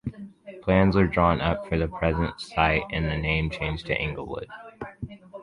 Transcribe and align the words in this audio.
Plans 0.63 0.95
were 0.95 1.05
drawn 1.05 1.41
up 1.41 1.69
for 1.69 1.77
the 1.77 1.87
present 1.87 2.41
site 2.41 2.81
and 2.91 3.05
the 3.05 3.17
name 3.17 3.51
changed 3.51 3.85
to 3.85 3.95
Inglewood. 3.95 4.47